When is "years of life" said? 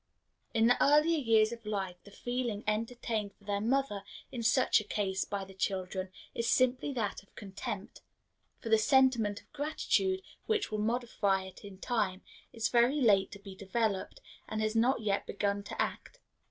1.19-1.97